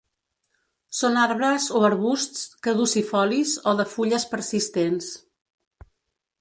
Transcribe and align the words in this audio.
Són 0.99 1.19
arbres 1.23 1.67
o 1.81 1.81
arbusts 1.91 2.49
caducifolis 2.69 3.55
o 3.73 3.77
de 3.83 3.87
fulles 3.95 4.29
persistents. 4.35 5.15